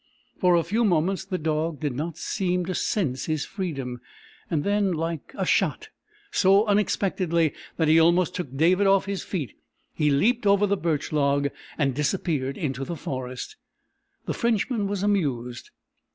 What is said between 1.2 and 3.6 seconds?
the dog did not seem to sense his